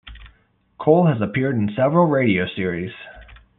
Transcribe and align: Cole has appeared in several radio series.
Cole 0.79 1.05
has 1.05 1.21
appeared 1.21 1.55
in 1.55 1.75
several 1.77 2.07
radio 2.07 2.47
series. 2.55 2.89